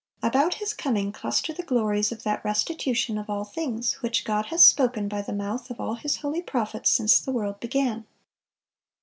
(460) 0.21 0.27
About 0.41 0.59
His 0.59 0.73
coming 0.73 1.11
cluster 1.11 1.53
the 1.53 1.61
glories 1.61 2.11
of 2.11 2.23
that 2.23 2.43
"restitution 2.43 3.19
of 3.19 3.29
all 3.29 3.43
things, 3.43 3.93
which 4.01 4.25
God 4.25 4.47
hath 4.47 4.61
spoken 4.61 5.07
by 5.07 5.21
the 5.21 5.31
mouth 5.31 5.69
of 5.69 5.79
all 5.79 5.93
His 5.93 6.15
holy 6.21 6.41
prophets 6.41 6.89
since 6.89 7.19
the 7.19 7.31
world 7.31 7.59
began." 7.59 8.07